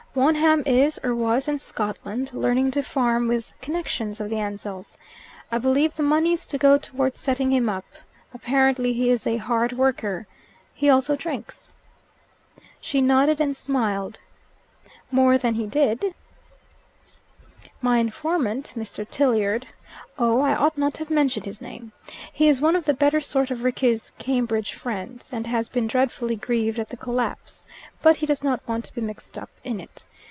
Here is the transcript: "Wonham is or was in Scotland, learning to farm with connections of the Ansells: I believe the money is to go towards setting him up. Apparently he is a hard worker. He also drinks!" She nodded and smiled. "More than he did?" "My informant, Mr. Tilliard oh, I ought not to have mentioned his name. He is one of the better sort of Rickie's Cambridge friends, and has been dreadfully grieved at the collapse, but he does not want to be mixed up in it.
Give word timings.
"Wonham 0.13 0.61
is 0.65 0.99
or 1.05 1.15
was 1.15 1.47
in 1.47 1.57
Scotland, 1.57 2.33
learning 2.33 2.71
to 2.71 2.81
farm 2.83 3.29
with 3.29 3.53
connections 3.61 4.19
of 4.19 4.29
the 4.29 4.35
Ansells: 4.35 4.97
I 5.49 5.57
believe 5.57 5.95
the 5.95 6.03
money 6.03 6.33
is 6.33 6.45
to 6.47 6.57
go 6.57 6.77
towards 6.77 7.17
setting 7.21 7.53
him 7.53 7.69
up. 7.69 7.85
Apparently 8.33 8.91
he 8.91 9.09
is 9.09 9.25
a 9.25 9.37
hard 9.37 9.71
worker. 9.71 10.27
He 10.73 10.89
also 10.89 11.15
drinks!" 11.15 11.71
She 12.81 12.99
nodded 12.99 13.39
and 13.39 13.55
smiled. 13.55 14.19
"More 15.11 15.37
than 15.37 15.53
he 15.55 15.65
did?" 15.65 16.13
"My 17.81 17.99
informant, 17.99 18.73
Mr. 18.75 19.09
Tilliard 19.09 19.67
oh, 20.17 20.39
I 20.39 20.55
ought 20.55 20.77
not 20.77 20.93
to 20.95 20.99
have 20.99 21.09
mentioned 21.09 21.45
his 21.45 21.61
name. 21.61 21.91
He 22.31 22.47
is 22.47 22.61
one 22.61 22.75
of 22.75 22.85
the 22.85 22.93
better 22.93 23.19
sort 23.19 23.51
of 23.51 23.63
Rickie's 23.63 24.11
Cambridge 24.17 24.73
friends, 24.73 25.29
and 25.33 25.47
has 25.47 25.67
been 25.67 25.87
dreadfully 25.87 26.35
grieved 26.35 26.79
at 26.79 26.89
the 26.89 26.97
collapse, 26.97 27.65
but 28.01 28.17
he 28.17 28.25
does 28.25 28.43
not 28.43 28.61
want 28.67 28.85
to 28.85 28.93
be 28.93 29.01
mixed 29.01 29.37
up 29.37 29.49
in 29.63 29.79
it. 29.79 30.05